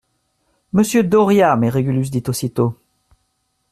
[0.73, 1.55] Monsieur Doria!
[1.55, 2.75] Mais Régulus dit aussitôt.